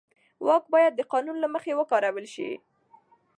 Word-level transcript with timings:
واک 0.45 0.63
باید 0.73 0.93
د 0.95 1.01
قانون 1.11 1.37
له 1.43 1.47
مخې 1.53 1.71
وکارول 1.79 2.25
شي. 2.33 2.49